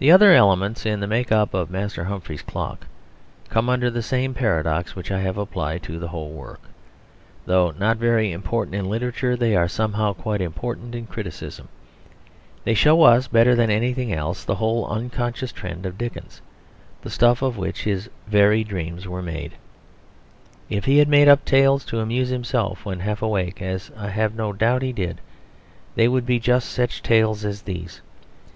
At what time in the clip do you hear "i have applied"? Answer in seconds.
5.12-5.84